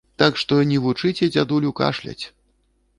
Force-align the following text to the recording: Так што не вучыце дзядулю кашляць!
Так 0.21 0.39
што 0.43 0.57
не 0.71 0.79
вучыце 0.87 1.31
дзядулю 1.37 1.77
кашляць! 1.85 2.21